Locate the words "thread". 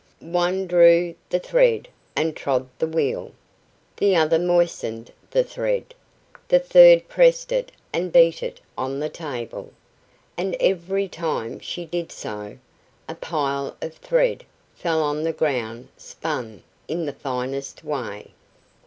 1.39-1.87, 5.43-5.93, 13.93-14.43